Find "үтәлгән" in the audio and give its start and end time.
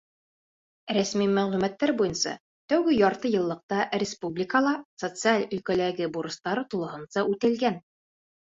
7.37-7.81